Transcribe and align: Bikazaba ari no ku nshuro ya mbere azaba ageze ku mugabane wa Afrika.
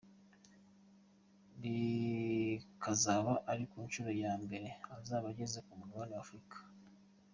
Bikazaba 1.59 3.33
ari 3.49 3.61
no 3.63 3.67
ku 3.71 3.77
nshuro 3.87 4.09
ya 4.23 4.33
mbere 4.43 4.67
azaba 4.95 5.25
ageze 5.31 5.57
ku 5.65 5.71
mugabane 5.79 6.13
wa 6.15 6.23
Afrika. 6.25 6.57